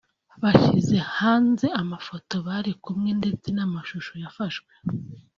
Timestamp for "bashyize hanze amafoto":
0.41-2.35